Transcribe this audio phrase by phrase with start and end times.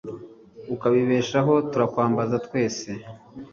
[0.73, 2.89] ukabibeshaho, turakwambaza twese